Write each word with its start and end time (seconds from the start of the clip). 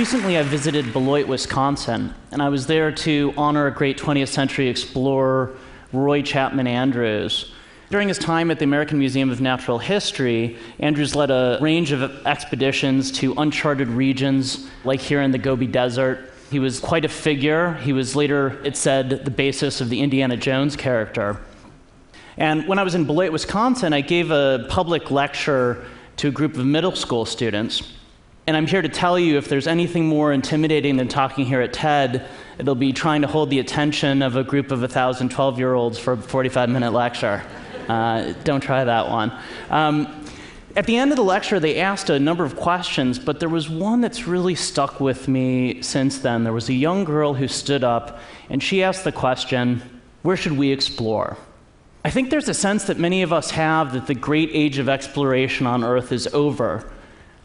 recently 0.00 0.38
I 0.38 0.42
visited 0.42 0.94
Beloit, 0.94 1.28
Wisconsin, 1.28 2.14
and 2.32 2.40
I 2.40 2.48
was 2.48 2.66
there 2.66 2.90
to 2.90 3.34
honor 3.36 3.66
a 3.66 3.70
great 3.70 3.98
20th 3.98 4.28
century 4.28 4.66
explorer, 4.66 5.54
Roy 5.92 6.22
Chapman 6.22 6.66
Andrews. 6.66 7.52
During 7.90 8.08
his 8.08 8.16
time 8.16 8.50
at 8.50 8.58
the 8.58 8.64
American 8.64 8.98
Museum 8.98 9.28
of 9.28 9.42
Natural 9.42 9.78
History, 9.78 10.56
Andrews 10.78 11.14
led 11.14 11.30
a 11.30 11.58
range 11.60 11.92
of 11.92 12.26
expeditions 12.26 13.12
to 13.18 13.34
uncharted 13.36 13.88
regions, 13.88 14.70
like 14.84 15.00
here 15.00 15.20
in 15.20 15.32
the 15.32 15.38
Gobi 15.38 15.66
Desert. 15.66 16.32
He 16.50 16.58
was 16.58 16.80
quite 16.80 17.04
a 17.04 17.08
figure. 17.10 17.74
He 17.74 17.92
was 17.92 18.16
later, 18.16 18.58
it 18.64 18.78
said, 18.78 19.26
the 19.26 19.30
basis 19.30 19.82
of 19.82 19.90
the 19.90 20.00
Indiana 20.00 20.38
Jones 20.38 20.76
character. 20.76 21.38
And 22.38 22.66
when 22.66 22.78
I 22.78 22.84
was 22.84 22.94
in 22.94 23.04
Beloit, 23.04 23.32
Wisconsin, 23.32 23.92
I 23.92 24.00
gave 24.00 24.30
a 24.30 24.64
public 24.70 25.10
lecture 25.10 25.84
to 26.16 26.28
a 26.28 26.30
group 26.30 26.56
of 26.56 26.64
middle 26.64 26.96
school 26.96 27.26
students. 27.26 27.99
And 28.50 28.56
I'm 28.56 28.66
here 28.66 28.82
to 28.82 28.88
tell 28.88 29.16
you 29.16 29.38
if 29.38 29.48
there's 29.48 29.68
anything 29.68 30.08
more 30.08 30.32
intimidating 30.32 30.96
than 30.96 31.06
talking 31.06 31.46
here 31.46 31.60
at 31.60 31.72
TED, 31.72 32.26
it'll 32.58 32.74
be 32.74 32.92
trying 32.92 33.22
to 33.22 33.28
hold 33.28 33.48
the 33.48 33.60
attention 33.60 34.22
of 34.22 34.34
a 34.34 34.42
group 34.42 34.72
of 34.72 34.80
1,000 34.80 35.28
12 35.28 35.58
year 35.60 35.74
olds 35.74 36.00
for 36.00 36.14
a 36.14 36.16
45 36.16 36.68
minute 36.68 36.92
lecture. 36.92 37.44
Uh, 37.88 38.32
don't 38.42 38.60
try 38.60 38.82
that 38.82 39.08
one. 39.08 39.32
Um, 39.70 40.26
at 40.74 40.86
the 40.86 40.96
end 40.96 41.12
of 41.12 41.16
the 41.16 41.22
lecture, 41.22 41.60
they 41.60 41.78
asked 41.78 42.10
a 42.10 42.18
number 42.18 42.44
of 42.44 42.56
questions, 42.56 43.20
but 43.20 43.38
there 43.38 43.48
was 43.48 43.70
one 43.70 44.00
that's 44.00 44.26
really 44.26 44.56
stuck 44.56 44.98
with 44.98 45.28
me 45.28 45.80
since 45.80 46.18
then. 46.18 46.42
There 46.42 46.52
was 46.52 46.68
a 46.68 46.74
young 46.74 47.04
girl 47.04 47.34
who 47.34 47.46
stood 47.46 47.84
up, 47.84 48.18
and 48.48 48.60
she 48.60 48.82
asked 48.82 49.04
the 49.04 49.12
question 49.12 50.00
Where 50.22 50.36
should 50.36 50.58
we 50.58 50.72
explore? 50.72 51.36
I 52.04 52.10
think 52.10 52.30
there's 52.30 52.48
a 52.48 52.54
sense 52.54 52.82
that 52.86 52.98
many 52.98 53.22
of 53.22 53.32
us 53.32 53.52
have 53.52 53.92
that 53.92 54.08
the 54.08 54.14
great 54.16 54.50
age 54.52 54.78
of 54.78 54.88
exploration 54.88 55.68
on 55.68 55.84
Earth 55.84 56.10
is 56.10 56.26
over. 56.34 56.90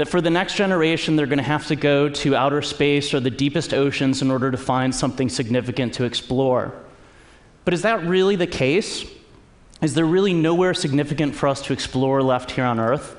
That 0.00 0.08
for 0.08 0.22
the 0.22 0.30
next 0.30 0.54
generation, 0.54 1.14
they're 1.14 1.26
going 1.26 1.36
to 1.36 1.44
have 1.44 1.66
to 1.66 1.76
go 1.76 2.08
to 2.08 2.34
outer 2.34 2.62
space 2.62 3.12
or 3.12 3.20
the 3.20 3.28
deepest 3.28 3.74
oceans 3.74 4.22
in 4.22 4.30
order 4.30 4.50
to 4.50 4.56
find 4.56 4.94
something 4.94 5.28
significant 5.28 5.92
to 5.92 6.04
explore. 6.04 6.72
But 7.66 7.74
is 7.74 7.82
that 7.82 8.02
really 8.06 8.34
the 8.34 8.46
case? 8.46 9.04
Is 9.82 9.92
there 9.92 10.06
really 10.06 10.32
nowhere 10.32 10.72
significant 10.72 11.34
for 11.34 11.48
us 11.48 11.60
to 11.64 11.74
explore 11.74 12.22
left 12.22 12.52
here 12.52 12.64
on 12.64 12.80
Earth? 12.80 13.14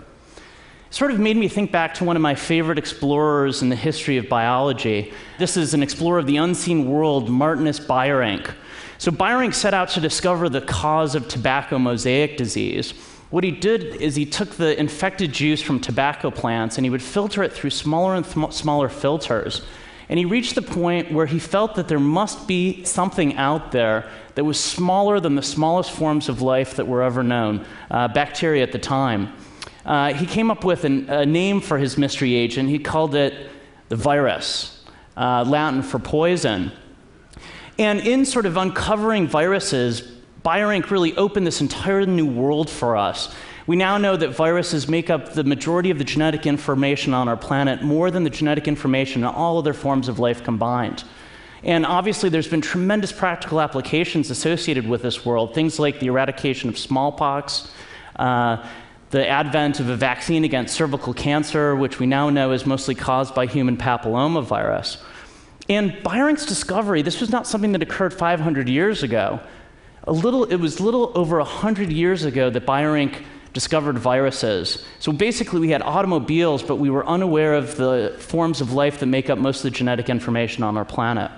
It 0.87 0.95
sort 0.95 1.11
of 1.11 1.19
made 1.19 1.37
me 1.37 1.47
think 1.47 1.71
back 1.71 1.93
to 1.93 2.03
one 2.03 2.15
of 2.15 2.23
my 2.23 2.33
favorite 2.33 2.79
explorers 2.79 3.61
in 3.61 3.69
the 3.69 3.75
history 3.75 4.17
of 4.17 4.27
biology. 4.27 5.13
This 5.37 5.57
is 5.57 5.75
an 5.75 5.83
explorer 5.83 6.17
of 6.17 6.25
the 6.25 6.37
unseen 6.37 6.89
world, 6.89 7.29
Martinus 7.29 7.79
Beijerinck. 7.79 8.55
So 8.97 9.11
Beijerinck 9.11 9.53
set 9.53 9.75
out 9.75 9.89
to 9.89 9.99
discover 9.99 10.49
the 10.49 10.61
cause 10.61 11.13
of 11.13 11.27
tobacco 11.27 11.77
mosaic 11.77 12.37
disease. 12.37 12.95
What 13.31 13.45
he 13.45 13.51
did 13.51 13.95
is 14.01 14.15
he 14.15 14.25
took 14.25 14.51
the 14.51 14.77
infected 14.77 15.31
juice 15.31 15.61
from 15.61 15.79
tobacco 15.79 16.31
plants 16.31 16.77
and 16.77 16.85
he 16.85 16.89
would 16.89 17.01
filter 17.01 17.41
it 17.43 17.53
through 17.53 17.69
smaller 17.69 18.13
and 18.13 18.25
th- 18.25 18.51
smaller 18.51 18.89
filters. 18.89 19.61
And 20.09 20.19
he 20.19 20.25
reached 20.25 20.55
the 20.55 20.61
point 20.61 21.13
where 21.13 21.25
he 21.25 21.39
felt 21.39 21.75
that 21.75 21.87
there 21.87 21.99
must 21.99 22.45
be 22.45 22.83
something 22.83 23.37
out 23.37 23.71
there 23.71 24.09
that 24.35 24.43
was 24.43 24.59
smaller 24.59 25.21
than 25.21 25.35
the 25.35 25.41
smallest 25.41 25.91
forms 25.91 26.27
of 26.27 26.41
life 26.41 26.75
that 26.75 26.85
were 26.85 27.01
ever 27.01 27.23
known, 27.23 27.65
uh, 27.89 28.09
bacteria 28.09 28.63
at 28.63 28.73
the 28.73 28.79
time. 28.79 29.33
Uh, 29.85 30.13
he 30.13 30.25
came 30.25 30.51
up 30.51 30.65
with 30.65 30.83
an, 30.83 31.09
a 31.09 31.25
name 31.25 31.61
for 31.61 31.77
his 31.77 31.97
mystery 31.97 32.35
agent. 32.35 32.67
He 32.67 32.79
called 32.79 33.15
it 33.15 33.49
the 33.87 33.95
virus, 33.95 34.83
uh, 35.15 35.45
Latin 35.47 35.81
for 35.81 35.99
poison. 35.99 36.73
And 37.79 38.01
in 38.01 38.25
sort 38.25 38.45
of 38.45 38.57
uncovering 38.57 39.27
viruses, 39.27 40.20
Beijerinck 40.43 40.89
really 40.89 41.15
opened 41.17 41.45
this 41.45 41.61
entire 41.61 42.05
new 42.05 42.25
world 42.25 42.69
for 42.69 42.97
us. 42.97 43.33
We 43.67 43.75
now 43.75 43.97
know 43.97 44.17
that 44.17 44.29
viruses 44.29 44.87
make 44.87 45.09
up 45.09 45.33
the 45.33 45.43
majority 45.43 45.91
of 45.91 45.99
the 45.99 46.03
genetic 46.03 46.47
information 46.47 47.13
on 47.13 47.27
our 47.27 47.37
planet, 47.37 47.83
more 47.83 48.09
than 48.09 48.23
the 48.23 48.29
genetic 48.29 48.67
information 48.67 49.21
in 49.21 49.27
all 49.27 49.59
other 49.59 49.73
forms 49.73 50.07
of 50.07 50.17
life 50.17 50.43
combined. 50.43 51.03
And 51.63 51.85
obviously, 51.85 52.29
there's 52.29 52.47
been 52.47 52.61
tremendous 52.61 53.11
practical 53.11 53.61
applications 53.61 54.31
associated 54.31 54.87
with 54.87 55.03
this 55.03 55.23
world, 55.23 55.53
things 55.53 55.77
like 55.77 55.99
the 55.99 56.07
eradication 56.07 56.69
of 56.69 56.77
smallpox, 56.77 57.71
uh, 58.15 58.65
the 59.11 59.27
advent 59.27 59.79
of 59.79 59.89
a 59.89 59.95
vaccine 59.95 60.43
against 60.43 60.73
cervical 60.73 61.13
cancer, 61.13 61.75
which 61.75 61.99
we 61.99 62.07
now 62.07 62.31
know 62.31 62.51
is 62.51 62.65
mostly 62.65 62.95
caused 62.95 63.35
by 63.35 63.45
human 63.45 63.77
papillomavirus. 63.77 64.97
And 65.69 65.91
Beijerinck's 65.91 66.47
discovery, 66.47 67.03
this 67.03 67.21
was 67.21 67.29
not 67.29 67.45
something 67.45 67.73
that 67.73 67.83
occurred 67.83 68.13
500 68.13 68.67
years 68.67 69.03
ago. 69.03 69.39
A 70.05 70.11
little, 70.11 70.45
it 70.45 70.55
was 70.55 70.79
little 70.79 71.11
over 71.15 71.37
100 71.37 71.91
years 71.91 72.23
ago 72.23 72.49
that 72.49 72.65
Beijerinck 72.65 73.23
discovered 73.53 73.99
viruses. 73.99 74.83
So 74.99 75.11
basically, 75.11 75.59
we 75.59 75.69
had 75.69 75.81
automobiles, 75.81 76.63
but 76.63 76.77
we 76.77 76.89
were 76.89 77.05
unaware 77.05 77.53
of 77.53 77.75
the 77.75 78.15
forms 78.17 78.61
of 78.61 78.73
life 78.73 78.99
that 78.99 79.05
make 79.05 79.29
up 79.29 79.37
most 79.37 79.57
of 79.57 79.63
the 79.63 79.77
genetic 79.77 80.09
information 80.09 80.63
on 80.63 80.77
our 80.77 80.85
planet. 80.85 81.31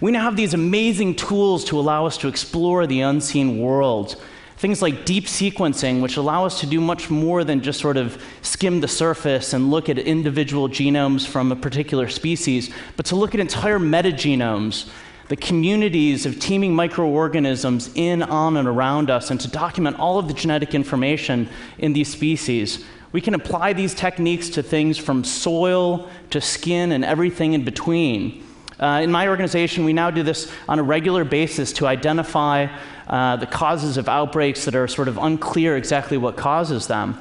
We 0.00 0.10
now 0.12 0.22
have 0.22 0.36
these 0.36 0.52
amazing 0.52 1.14
tools 1.14 1.64
to 1.66 1.78
allow 1.78 2.04
us 2.04 2.18
to 2.18 2.28
explore 2.28 2.86
the 2.86 3.00
unseen 3.00 3.58
world. 3.58 4.22
Things 4.58 4.82
like 4.82 5.04
deep 5.06 5.24
sequencing, 5.24 6.02
which 6.02 6.16
allow 6.16 6.44
us 6.44 6.60
to 6.60 6.66
do 6.66 6.80
much 6.80 7.08
more 7.08 7.44
than 7.44 7.62
just 7.62 7.80
sort 7.80 7.96
of 7.96 8.22
skim 8.42 8.80
the 8.80 8.88
surface 8.88 9.52
and 9.52 9.70
look 9.70 9.88
at 9.88 9.98
individual 9.98 10.68
genomes 10.68 11.26
from 11.26 11.52
a 11.52 11.56
particular 11.56 12.08
species, 12.08 12.70
but 12.96 13.06
to 13.06 13.16
look 13.16 13.34
at 13.34 13.40
entire 13.40 13.78
metagenomes, 13.78 14.88
the 15.28 15.36
communities 15.36 16.24
of 16.26 16.38
teeming 16.38 16.74
microorganisms 16.74 17.90
in, 17.94 18.22
on, 18.22 18.56
and 18.56 18.68
around 18.68 19.10
us, 19.10 19.30
and 19.30 19.40
to 19.40 19.48
document 19.48 19.98
all 19.98 20.18
of 20.18 20.28
the 20.28 20.34
genetic 20.34 20.74
information 20.74 21.48
in 21.78 21.92
these 21.92 22.08
species. 22.08 22.84
We 23.12 23.20
can 23.20 23.34
apply 23.34 23.72
these 23.72 23.94
techniques 23.94 24.50
to 24.50 24.62
things 24.62 24.98
from 24.98 25.24
soil 25.24 26.08
to 26.30 26.40
skin 26.40 26.92
and 26.92 27.04
everything 27.04 27.54
in 27.54 27.64
between. 27.64 28.44
Uh, 28.78 29.00
in 29.02 29.10
my 29.10 29.26
organization, 29.28 29.84
we 29.84 29.92
now 29.92 30.10
do 30.10 30.22
this 30.22 30.52
on 30.68 30.78
a 30.78 30.82
regular 30.82 31.24
basis 31.24 31.72
to 31.72 31.86
identify 31.86 32.66
uh, 33.06 33.36
the 33.36 33.46
causes 33.46 33.96
of 33.96 34.08
outbreaks 34.08 34.64
that 34.66 34.74
are 34.74 34.86
sort 34.86 35.08
of 35.08 35.16
unclear 35.16 35.76
exactly 35.76 36.18
what 36.18 36.36
causes 36.36 36.86
them. 36.86 37.18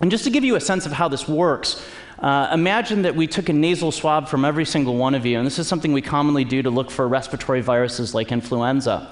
And 0.00 0.10
just 0.10 0.24
to 0.24 0.30
give 0.30 0.44
you 0.44 0.56
a 0.56 0.60
sense 0.60 0.86
of 0.86 0.92
how 0.92 1.08
this 1.08 1.28
works, 1.28 1.84
uh, 2.18 2.50
imagine 2.52 3.02
that 3.02 3.14
we 3.14 3.26
took 3.26 3.48
a 3.48 3.52
nasal 3.52 3.92
swab 3.92 4.28
from 4.28 4.44
every 4.44 4.64
single 4.64 4.96
one 4.96 5.14
of 5.14 5.26
you, 5.26 5.38
and 5.38 5.46
this 5.46 5.58
is 5.58 5.68
something 5.68 5.92
we 5.92 6.02
commonly 6.02 6.44
do 6.44 6.62
to 6.62 6.70
look 6.70 6.90
for 6.90 7.06
respiratory 7.06 7.60
viruses 7.60 8.14
like 8.14 8.32
influenza. 8.32 9.10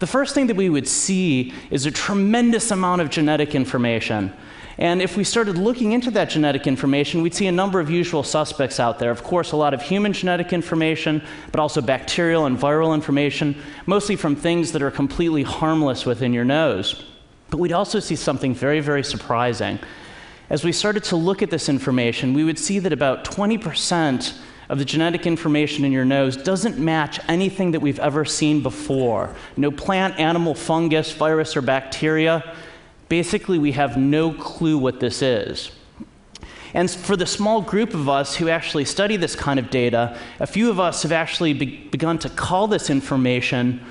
The 0.00 0.06
first 0.06 0.34
thing 0.34 0.48
that 0.48 0.56
we 0.56 0.68
would 0.68 0.88
see 0.88 1.54
is 1.70 1.86
a 1.86 1.90
tremendous 1.90 2.70
amount 2.70 3.00
of 3.00 3.10
genetic 3.10 3.54
information. 3.54 4.32
And 4.76 5.00
if 5.00 5.16
we 5.16 5.22
started 5.22 5.56
looking 5.56 5.92
into 5.92 6.10
that 6.10 6.30
genetic 6.30 6.66
information, 6.66 7.22
we'd 7.22 7.34
see 7.34 7.46
a 7.46 7.52
number 7.52 7.78
of 7.78 7.90
usual 7.90 8.24
suspects 8.24 8.80
out 8.80 8.98
there. 8.98 9.12
Of 9.12 9.22
course, 9.22 9.52
a 9.52 9.56
lot 9.56 9.72
of 9.72 9.82
human 9.82 10.12
genetic 10.12 10.52
information, 10.52 11.22
but 11.52 11.60
also 11.60 11.80
bacterial 11.80 12.46
and 12.46 12.58
viral 12.58 12.92
information, 12.92 13.56
mostly 13.86 14.16
from 14.16 14.34
things 14.34 14.72
that 14.72 14.82
are 14.82 14.90
completely 14.90 15.44
harmless 15.44 16.04
within 16.04 16.32
your 16.32 16.44
nose. 16.44 17.04
But 17.50 17.58
we'd 17.58 17.72
also 17.72 18.00
see 18.00 18.16
something 18.16 18.52
very, 18.52 18.80
very 18.80 19.04
surprising. 19.04 19.78
As 20.50 20.64
we 20.64 20.72
started 20.72 21.04
to 21.04 21.16
look 21.16 21.42
at 21.42 21.50
this 21.50 21.68
information, 21.68 22.34
we 22.34 22.44
would 22.44 22.58
see 22.58 22.78
that 22.78 22.92
about 22.92 23.24
20% 23.24 24.38
of 24.68 24.78
the 24.78 24.84
genetic 24.84 25.26
information 25.26 25.84
in 25.84 25.92
your 25.92 26.04
nose 26.04 26.36
doesn't 26.36 26.78
match 26.78 27.20
anything 27.28 27.72
that 27.72 27.80
we've 27.80 27.98
ever 27.98 28.24
seen 28.24 28.62
before. 28.62 29.34
No 29.56 29.70
plant, 29.70 30.18
animal, 30.18 30.54
fungus, 30.54 31.12
virus, 31.12 31.56
or 31.56 31.62
bacteria 31.62 32.54
basically 33.08 33.58
we 33.58 33.72
have 33.72 33.96
no 33.96 34.32
clue 34.32 34.78
what 34.78 35.00
this 35.00 35.22
is. 35.22 35.70
And 36.72 36.90
for 36.90 37.16
the 37.16 37.26
small 37.26 37.62
group 37.62 37.94
of 37.94 38.08
us 38.08 38.34
who 38.34 38.48
actually 38.48 38.84
study 38.84 39.16
this 39.16 39.36
kind 39.36 39.60
of 39.60 39.70
data, 39.70 40.18
a 40.40 40.46
few 40.46 40.70
of 40.70 40.80
us 40.80 41.04
have 41.04 41.12
actually 41.12 41.52
be- 41.52 41.88
begun 41.88 42.18
to 42.18 42.28
call 42.28 42.66
this 42.66 42.90
information 42.90 43.84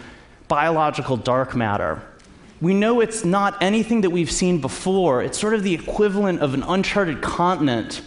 biological 0.50 1.16
dark 1.16 1.56
matter. 1.56 2.02
We 2.64 2.74
know 2.74 3.02
it's 3.02 3.26
not 3.26 3.62
anything 3.62 4.02
that 4.02 4.12
we've 4.12 4.32
seen 4.32 4.62
before. 4.62 5.22
It's 5.22 5.38
sort 5.38 5.54
of 5.54 5.64
the 5.64 5.74
equivalent 5.74 6.40
of 6.40 6.54
an 6.54 6.64
uncharted 6.64 7.22
continent 7.22 8.02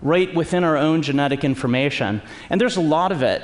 right 0.00 0.34
within 0.34 0.64
our 0.64 0.78
own 0.78 1.02
genetic 1.02 1.44
information. 1.44 2.22
And 2.48 2.58
there's 2.58 2.78
a 2.78 2.80
lot 2.80 3.12
of 3.12 3.22
it. 3.22 3.42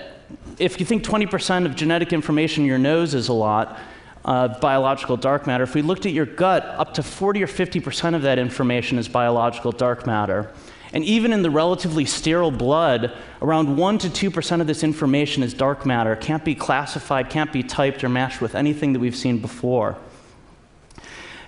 If 0.58 0.80
you 0.80 0.86
think 0.86 1.04
20% 1.04 1.66
of 1.66 1.76
genetic 1.76 2.14
information 2.14 2.62
in 2.62 2.66
your 2.66 2.78
nose 2.78 3.12
is 3.12 3.28
a 3.28 3.34
lot, 3.34 3.78
uh, 4.24 4.58
biological 4.58 5.18
dark 5.18 5.46
matter. 5.46 5.64
If 5.64 5.74
we 5.74 5.82
looked 5.82 6.06
at 6.06 6.12
your 6.12 6.24
gut, 6.24 6.64
up 6.64 6.94
to 6.94 7.02
40 7.02 7.42
or 7.42 7.46
50% 7.46 8.14
of 8.14 8.22
that 8.22 8.38
information 8.38 8.96
is 8.96 9.06
biological 9.06 9.72
dark 9.72 10.06
matter. 10.06 10.50
And 10.94 11.04
even 11.04 11.34
in 11.34 11.42
the 11.42 11.50
relatively 11.50 12.06
sterile 12.06 12.50
blood, 12.50 13.12
around 13.42 13.76
1 13.76 13.98
to 13.98 14.30
2% 14.30 14.62
of 14.62 14.66
this 14.66 14.82
information 14.82 15.42
is 15.42 15.52
dark 15.52 15.84
matter, 15.84 16.16
can't 16.16 16.42
be 16.42 16.54
classified, 16.54 17.28
can't 17.28 17.52
be 17.52 17.62
typed 17.62 18.02
or 18.02 18.08
matched 18.08 18.40
with 18.40 18.54
anything 18.54 18.94
that 18.94 19.00
we've 19.00 19.14
seen 19.14 19.42
before. 19.42 19.98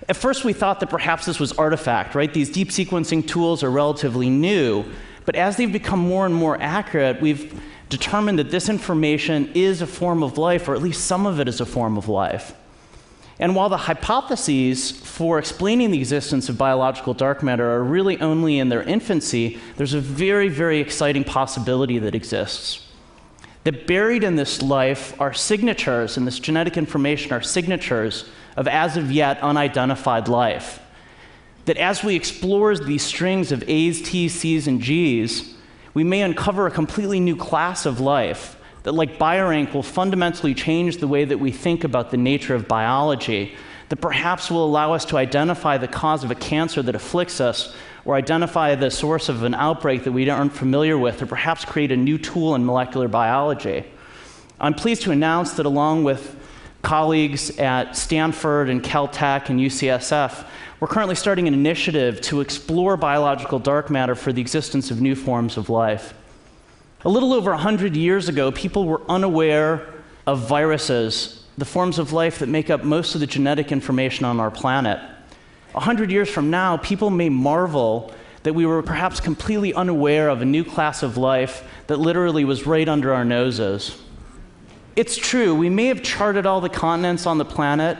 At 0.09 0.17
first, 0.17 0.43
we 0.43 0.53
thought 0.53 0.79
that 0.79 0.89
perhaps 0.89 1.25
this 1.25 1.39
was 1.39 1.53
artifact, 1.53 2.15
right? 2.15 2.33
These 2.33 2.49
deep 2.49 2.69
sequencing 2.69 3.27
tools 3.27 3.63
are 3.63 3.69
relatively 3.69 4.29
new, 4.29 4.85
but 5.25 5.35
as 5.35 5.57
they've 5.57 5.71
become 5.71 5.99
more 5.99 6.25
and 6.25 6.33
more 6.33 6.59
accurate, 6.61 7.21
we've 7.21 7.61
determined 7.89 8.39
that 8.39 8.49
this 8.49 8.69
information 8.69 9.51
is 9.53 9.81
a 9.81 9.87
form 9.87 10.23
of 10.23 10.37
life, 10.37 10.67
or 10.67 10.75
at 10.75 10.81
least 10.81 11.05
some 11.05 11.25
of 11.25 11.39
it 11.39 11.47
is 11.47 11.61
a 11.61 11.65
form 11.65 11.97
of 11.97 12.07
life. 12.07 12.53
And 13.39 13.55
while 13.55 13.69
the 13.69 13.77
hypotheses 13.77 14.91
for 14.91 15.39
explaining 15.39 15.91
the 15.91 15.99
existence 15.99 16.47
of 16.47 16.57
biological 16.57 17.13
dark 17.13 17.41
matter 17.41 17.69
are 17.71 17.83
really 17.83 18.19
only 18.21 18.59
in 18.59 18.69
their 18.69 18.83
infancy, 18.83 19.59
there's 19.77 19.93
a 19.93 19.99
very, 19.99 20.47
very 20.47 20.79
exciting 20.79 21.23
possibility 21.23 21.97
that 21.99 22.15
exists. 22.15 22.87
That 23.63 23.87
buried 23.87 24.23
in 24.23 24.35
this 24.35 24.61
life 24.61 25.19
are 25.19 25.33
signatures, 25.33 26.17
and 26.17 26.25
this 26.25 26.39
genetic 26.39 26.77
information 26.77 27.33
are 27.33 27.41
signatures 27.41 28.25
of 28.55 28.67
as 28.67 28.97
of 28.97 29.11
yet 29.11 29.39
unidentified 29.41 30.27
life. 30.27 30.79
That 31.65 31.77
as 31.77 32.03
we 32.03 32.15
explore 32.15 32.75
these 32.75 33.03
strings 33.03 33.51
of 33.51 33.63
A's, 33.67 34.01
T's, 34.01 34.33
C's, 34.33 34.67
and 34.67 34.81
G's, 34.81 35.55
we 35.93 36.03
may 36.03 36.21
uncover 36.21 36.67
a 36.67 36.71
completely 36.71 37.19
new 37.19 37.35
class 37.35 37.85
of 37.85 37.99
life 37.99 38.57
that, 38.83 38.93
like 38.93 39.19
Beijerinck, 39.19 39.73
will 39.73 39.83
fundamentally 39.83 40.53
change 40.53 40.97
the 40.97 41.07
way 41.07 41.25
that 41.25 41.39
we 41.39 41.51
think 41.51 41.83
about 41.83 42.09
the 42.11 42.17
nature 42.17 42.55
of 42.55 42.67
biology, 42.67 43.53
that 43.89 43.97
perhaps 43.97 44.49
will 44.49 44.65
allow 44.65 44.93
us 44.93 45.05
to 45.05 45.17
identify 45.17 45.77
the 45.77 45.87
cause 45.87 46.23
of 46.23 46.31
a 46.31 46.35
cancer 46.35 46.81
that 46.81 46.95
afflicts 46.95 47.39
us, 47.39 47.75
or 48.05 48.15
identify 48.15 48.73
the 48.73 48.89
source 48.89 49.29
of 49.29 49.43
an 49.43 49.53
outbreak 49.53 50.03
that 50.05 50.11
we 50.11 50.27
aren't 50.29 50.53
familiar 50.53 50.97
with, 50.97 51.21
or 51.21 51.27
perhaps 51.27 51.63
create 51.63 51.91
a 51.91 51.97
new 51.97 52.17
tool 52.17 52.55
in 52.55 52.65
molecular 52.65 53.07
biology. 53.07 53.83
I'm 54.59 54.73
pleased 54.73 55.03
to 55.03 55.11
announce 55.11 55.53
that, 55.53 55.67
along 55.67 56.03
with 56.03 56.35
colleagues 56.81 57.57
at 57.59 57.95
Stanford 57.95 58.69
and 58.69 58.83
Caltech 58.83 59.49
and 59.49 59.59
UCSF, 59.59 60.45
we're 60.79 60.87
currently 60.87 61.15
starting 61.15 61.47
an 61.47 61.53
initiative 61.53 62.21
to 62.21 62.41
explore 62.41 62.97
biological 62.97 63.59
dark 63.59 63.89
matter 63.89 64.15
for 64.15 64.33
the 64.33 64.41
existence 64.41 64.89
of 64.89 64.99
new 64.99 65.15
forms 65.15 65.57
of 65.57 65.69
life. 65.69 66.13
A 67.03 67.09
little 67.09 67.33
over 67.33 67.51
100 67.51 67.95
years 67.95 68.29
ago, 68.29 68.51
people 68.51 68.85
were 68.85 69.01
unaware 69.09 69.93
of 70.25 70.47
viruses, 70.47 71.45
the 71.57 71.65
forms 71.65 71.99
of 71.99 72.13
life 72.13 72.39
that 72.39 72.49
make 72.49 72.69
up 72.69 72.83
most 72.83 73.15
of 73.15 73.21
the 73.21 73.27
genetic 73.27 73.71
information 73.71 74.25
on 74.25 74.39
our 74.39 74.51
planet. 74.51 74.99
100 75.73 76.11
years 76.11 76.29
from 76.29 76.49
now, 76.49 76.77
people 76.77 77.09
may 77.09 77.29
marvel 77.29 78.13
that 78.43 78.53
we 78.53 78.65
were 78.65 78.81
perhaps 78.81 79.19
completely 79.19 79.73
unaware 79.73 80.29
of 80.29 80.41
a 80.41 80.45
new 80.45 80.63
class 80.63 81.03
of 81.03 81.15
life 81.15 81.63
that 81.87 81.97
literally 81.97 82.43
was 82.43 82.65
right 82.65 82.89
under 82.89 83.13
our 83.13 83.23
noses. 83.23 84.01
It's 84.95 85.15
true, 85.15 85.55
we 85.55 85.69
may 85.69 85.85
have 85.85 86.03
charted 86.03 86.45
all 86.45 86.59
the 86.59 86.69
continents 86.69 87.25
on 87.25 87.37
the 87.37 87.45
planet, 87.45 87.97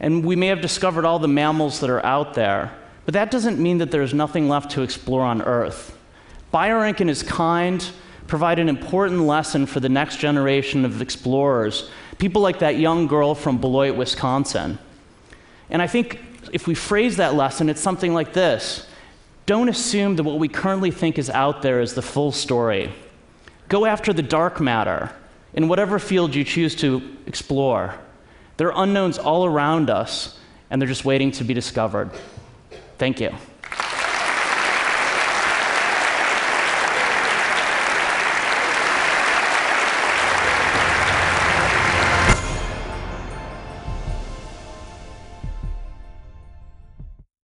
and 0.00 0.24
we 0.24 0.34
may 0.34 0.48
have 0.48 0.60
discovered 0.60 1.04
all 1.04 1.20
the 1.20 1.28
mammals 1.28 1.80
that 1.80 1.90
are 1.90 2.04
out 2.04 2.34
there, 2.34 2.72
but 3.04 3.14
that 3.14 3.30
doesn't 3.30 3.60
mean 3.60 3.78
that 3.78 3.92
there's 3.92 4.12
nothing 4.12 4.48
left 4.48 4.72
to 4.72 4.82
explore 4.82 5.22
on 5.22 5.40
Earth. 5.42 5.96
Beijerinck 6.52 6.98
and 7.00 7.08
his 7.08 7.22
kind 7.22 7.88
provide 8.26 8.58
an 8.58 8.68
important 8.68 9.22
lesson 9.22 9.66
for 9.66 9.78
the 9.78 9.88
next 9.88 10.16
generation 10.18 10.84
of 10.84 11.00
explorers, 11.00 11.90
people 12.18 12.42
like 12.42 12.58
that 12.58 12.76
young 12.76 13.06
girl 13.06 13.36
from 13.36 13.58
Beloit, 13.58 13.94
Wisconsin. 13.94 14.80
And 15.70 15.80
I 15.80 15.86
think 15.86 16.20
if 16.52 16.66
we 16.66 16.74
phrase 16.74 17.18
that 17.18 17.34
lesson, 17.34 17.68
it's 17.68 17.80
something 17.80 18.14
like 18.14 18.32
this 18.32 18.88
Don't 19.46 19.68
assume 19.68 20.16
that 20.16 20.24
what 20.24 20.40
we 20.40 20.48
currently 20.48 20.90
think 20.90 21.18
is 21.18 21.30
out 21.30 21.62
there 21.62 21.80
is 21.80 21.94
the 21.94 22.02
full 22.02 22.32
story. 22.32 22.92
Go 23.68 23.86
after 23.86 24.12
the 24.12 24.22
dark 24.22 24.60
matter 24.60 25.12
in 25.56 25.68
whatever 25.68 25.98
field 25.98 26.34
you 26.34 26.44
choose 26.44 26.74
to 26.76 27.02
explore. 27.26 27.94
There 28.58 28.72
are 28.72 28.84
unknowns 28.84 29.18
all 29.18 29.44
around 29.44 29.90
us, 29.90 30.38
and 30.70 30.80
they're 30.80 30.88
just 30.88 31.04
waiting 31.04 31.32
to 31.32 31.44
be 31.44 31.54
discovered. 31.54 32.10
Thank 32.98 33.20
you. 33.20 33.34